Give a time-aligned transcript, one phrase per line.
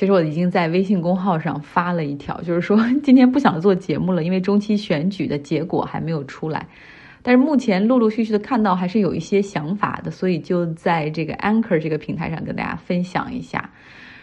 [0.00, 6.66] 其实我已经在微信公号上发了一条，就是说 今天不想做节目了，因为中期选举的结果还没有出来。
[7.20, 13.72] 但是目前陆陆续续的看到还是有一些想法的，所以就在这个 Anchor 这个平台上跟大家分享一下。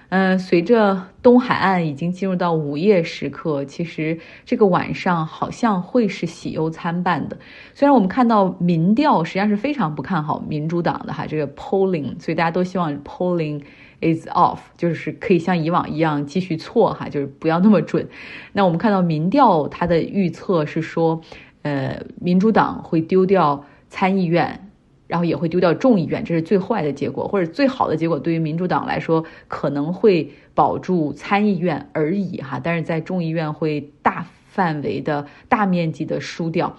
[0.09, 7.37] 嗯，随着东海岸已经进入到午夜时刻，其实这个晚上好像会是喜忧参半的。
[7.75, 13.61] 虽然我们看到民调实际上是非常不看好民主党的哈，这个 polling，所以大家都希望 polling
[14.01, 18.07] is off，就是可以像以往一样继续错哈，就是不要那么准。
[18.53, 21.21] 那我们看到民调它的预测是说。
[21.63, 24.69] 呃，民主党会丢掉参议院，
[25.07, 36.77] 然后也会丢掉众议院，这是最坏的结果，或者最好的结果对于民主党来说可能会保住参议院而已哈，但是在众议院会大范围的大面积的输掉。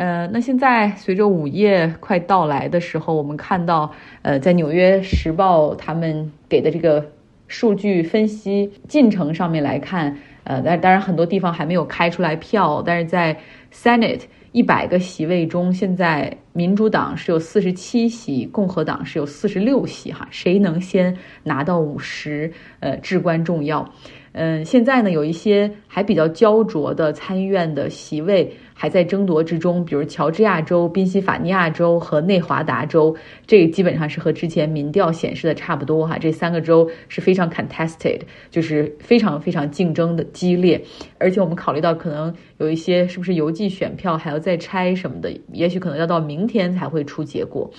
[0.00, 3.92] 呃，那现在随着午夜快到来的时候，我们看到
[4.22, 7.04] 呃，在纽约时报他们给的这个
[7.48, 13.38] 数据分析进程上面来看，呃，但当然很多地方还没有开出来票，但是在
[13.70, 23.86] Senate 一百个席位中，现在民主党是有四十七席，共和党是有四十六席，哈，谁能先拿到五十，呃，至关重要。
[24.32, 28.56] 嗯，现在呢，有一些还比较焦灼的参议院的席位。
[28.80, 33.14] 还在争夺之中，比如乔治亚州、宾夕法尼亚州和内华达州，
[33.46, 36.16] 这基本上是和之前民调显示的差不多哈。
[36.16, 40.82] 这三个州是非常 contested，就是非常非常竞争的激烈。
[41.18, 47.70] 而且我们考虑到可能有一些是不是邮寄选票还要再拆什么的，也许可能要到明天才会出结果。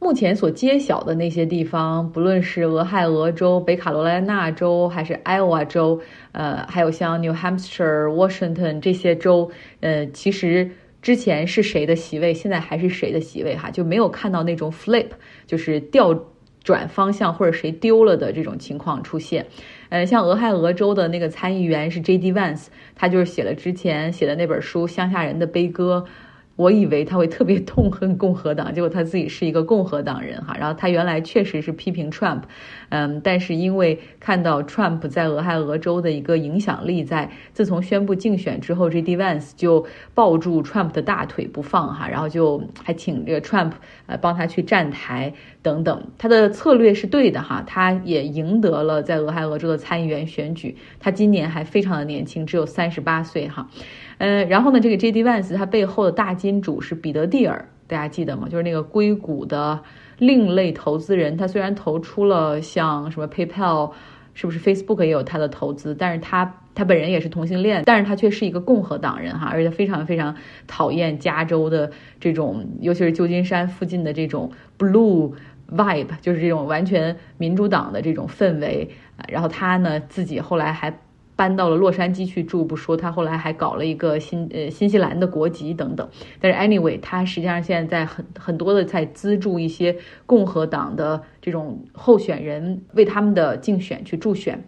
[0.00, 6.00] 目前所揭晓的那些地方，不论是俄亥俄州、北卡罗来纳州，还是 Iowa 州，
[6.32, 10.70] 呃，还有像 New Hampshire、Washington 这些州，呃，其实
[11.02, 15.08] 之前是谁的席位，现在还是谁的席位，哈，就没有看到那种 flip，
[15.46, 16.14] 就是调
[16.62, 19.44] 转方向或者谁丢了的这种情况出现。
[19.88, 22.32] 呃，像俄亥俄州的那个参议员是 J.D.
[22.32, 26.04] Vance，他就是写了之前写的那本书《乡下人的悲歌》。
[26.58, 30.56] 我以为他会特别痛恨共和党， 结果他自己是一个共和党人哈。
[30.58, 32.40] 然后他原来确实是批评 Trump，
[32.88, 39.16] 嗯，但是因为看到 Trump 在俄亥俄州的一个影响力，在自从宣布竞选之后，J.D.
[39.16, 43.70] Vance 就抱住 Trump 的大腿不放哈，然后就还请这个 Trump
[44.06, 45.32] 呃帮他去站台
[45.62, 46.10] 等等。
[46.18, 50.76] 他的策略是对的哈，他也赢得了在俄亥俄州的参议员选举。
[50.98, 53.68] 他今年还非常的年轻，只有三十八岁哈。
[54.18, 55.22] 嗯，然后呢，这个 J.D.
[55.22, 58.48] Vance 他背后的大金主是彼得蒂尔，大家记得吗？
[58.50, 59.80] 就是那个硅谷的
[60.18, 61.36] 另类投资人。
[61.36, 63.92] 他虽然投出了像什么 PayPal，
[64.34, 70.34] 是不是 Facebook 也有他的投资，但是他他本人也是同性恋，但是他却是一个共和党人哈，而且非常非常
[70.66, 75.32] 讨厌加州的这种，尤其是旧金山附近的这种 Blue
[75.70, 78.90] Vibe，就是这种完全民主党的这种氛围。
[79.28, 80.98] 然后他呢，自己后来还。
[81.38, 86.08] 搬到了洛杉矶去住，不说他后来还搞了一个新呃新西兰的国籍等等。
[86.40, 94.64] 但是 anyway，他实际上现在在很很多的在资助一些共和党的这种候选人为他们的竞选去助选。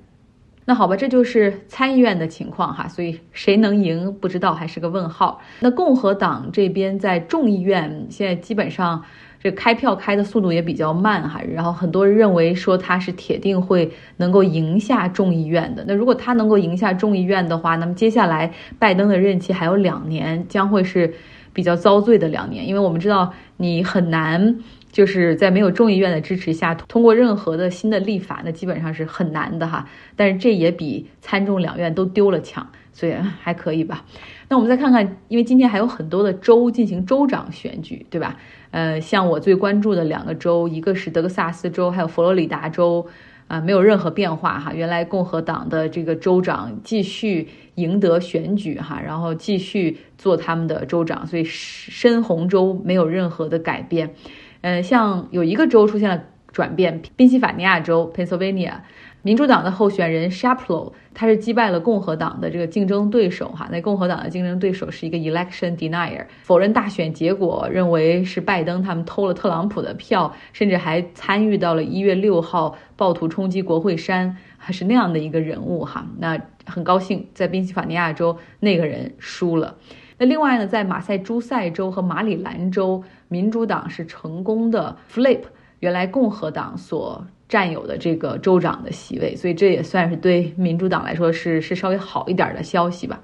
[0.64, 5.40] 那好吧，这就是参议院的情况哈，所以谁能赢不知道，还是个问号。
[5.58, 9.02] 那共和党这边在众议院现在基本上。
[9.42, 15.82] 这开票开的速度也比较慢哈，然后很多人认为说他是铁定会能够赢下众议院的。
[15.88, 21.14] 那如果他能够赢下众议院的话，那么接下来拜登的任期还有两年，将会是
[21.54, 22.68] 比较遭罪的两年。
[22.68, 24.58] 因为我们知道你很难
[24.92, 29.88] 就是在没有众议院的支持下通过任何的新的立法，那基本上是很难的哈。
[30.16, 34.04] 但是这也比参众两院都丢了强，所以还可以吧。
[34.48, 38.36] 那我们再看看，因为今天还有很多的州进行州长选举，对吧？
[38.72, 43.06] 呃，像我最关注的两个州，一个是德克萨斯州，还有佛罗里达州，
[43.46, 44.72] 啊，没有任何变化哈。
[44.74, 54.14] 原来共和党的这个州长继续赢得选举哈，然后继续做他们的州长，所以深红州没有任何的改变。
[54.62, 58.72] 呃，像有一个州出现了转变，宾夕法尼亚州 （Pennsylvania）。
[59.22, 63.68] 民主党的候选人 Shapiro，他是击败了共和党的这个竞争对手哈。
[63.70, 76.06] 那共和党的竞争对手是一个 election denier，否认大选结果，认为是拜登他们偷了特朗普的票，甚至还参与到了一月六号暴徒冲击国会山，还是那样的一个人物哈。
[76.18, 79.76] 那很高兴在宾夕法尼亚州那个人输了。
[80.16, 85.40] 那另外呢，在马赛诸塞州和马里兰州，民主党是成功的 flip
[85.80, 87.26] 原来共和党所。
[87.50, 93.20] 占有的这个州长的席位，所以这也算是对民主党来说是是稍微好一点的消息吧。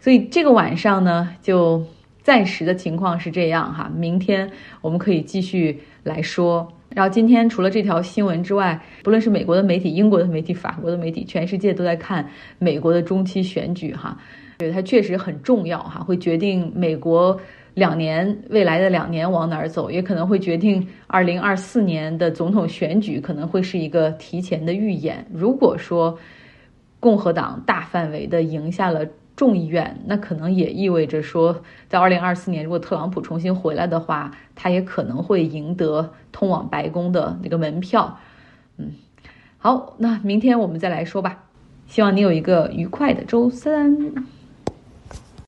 [0.00, 1.84] 所以这个晚上呢，就
[2.22, 3.92] 暂时的情况是这样哈。
[3.94, 4.50] 明天
[4.80, 6.66] 我们可以继续来说。
[6.94, 12.26] 然后今天除了这条新闻之外，不论是美国的媒体、英国的媒体、法国的媒体，全世界都在看
[12.58, 14.16] 美国的中期选举哈，
[14.56, 17.38] 对它确实很重要哈，会决定美国
[17.78, 25.24] 两年未来的两年往哪儿走，也可能会决定二零二四年的总统选举可能会是一个提前的预演。
[25.32, 26.18] 如果说
[27.00, 29.06] 共和党大范围的赢下了。
[29.38, 38.18] 众议院，那可能也意味着说，在二零二四年，如果特朗普重新回来的话，他也可能会赢得通往白宫的那个门票。
[38.78, 38.90] 嗯，
[39.58, 41.44] 好，那明天我们再来说吧。
[41.86, 43.96] 希望你有一个愉快的周三。